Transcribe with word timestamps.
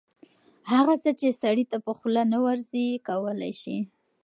هغه 0.71 0.93
څه 1.03 1.11
چې 1.19 1.29
سړي 1.41 1.65
ته 1.71 1.77
په 1.85 1.91
خوله 1.97 2.23
نه 2.33 2.37
ورځي 2.45 2.85
کولی 3.07 3.53
شي 3.61 3.77